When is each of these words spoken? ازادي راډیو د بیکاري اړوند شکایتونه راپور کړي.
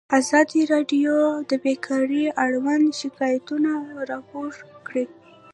ازادي 0.19 0.61
راډیو 0.73 1.13
د 1.49 1.51
بیکاري 1.65 2.23
اړوند 2.43 2.85
شکایتونه 3.01 3.71
راپور 4.09 4.51
کړي. 4.87 5.05